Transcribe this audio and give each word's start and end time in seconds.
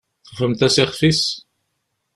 Tufamt-as 0.25 0.75
ixf-is? 0.83 1.21